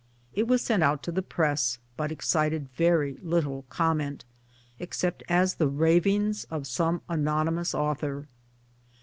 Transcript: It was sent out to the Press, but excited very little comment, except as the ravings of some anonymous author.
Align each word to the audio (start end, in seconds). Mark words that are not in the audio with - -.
It 0.33 0.47
was 0.47 0.63
sent 0.63 0.81
out 0.81 1.03
to 1.03 1.11
the 1.11 1.21
Press, 1.21 1.77
but 1.95 2.11
excited 2.11 2.69
very 2.73 3.19
little 3.21 3.65
comment, 3.69 4.25
except 4.79 5.21
as 5.29 5.53
the 5.53 5.67
ravings 5.67 6.43
of 6.45 6.65
some 6.65 7.03
anonymous 7.07 7.75
author. 7.75 8.27